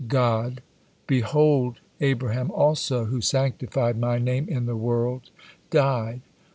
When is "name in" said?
4.17-4.65